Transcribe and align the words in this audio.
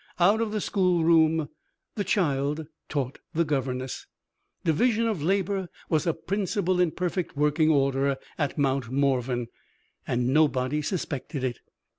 Out 0.19 0.41
of 0.41 0.51
the 0.51 0.61
schoolroom, 0.61 1.47
the 1.93 2.03
child 2.03 2.65
taught 2.89 3.19
the 3.35 3.45
governess. 3.45 4.07
Division 4.63 5.07
of 5.07 5.21
labor 5.21 5.69
was 5.89 6.07
a 6.07 6.13
principle 6.15 6.79
in 6.79 6.89
perfect 6.89 7.37
working 7.37 7.69
order 7.69 8.17
at 8.35 8.57
Mount 8.57 8.89
Morven 8.89 9.45
and 10.07 10.29
nobody 10.29 10.81
suspected 10.81 11.43
it! 11.43 11.59